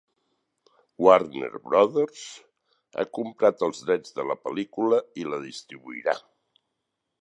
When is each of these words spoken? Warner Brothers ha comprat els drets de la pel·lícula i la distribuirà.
Warner 1.07 1.51
Brothers 1.67 2.23
ha 2.97 3.07
comprat 3.21 3.63
els 3.71 3.85
drets 3.91 4.19
de 4.19 4.29
la 4.33 4.41
pel·lícula 4.47 5.05
i 5.25 5.31
la 5.33 5.45
distribuirà. 5.49 6.23